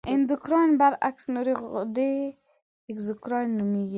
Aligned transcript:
د 0.05 0.05
اندورکراین 0.13 0.71
برعکس 0.79 1.23
نورې 1.35 1.53
غدې 1.71 2.13
اګزوکراین 2.91 3.49
نومیږي. 3.59 3.89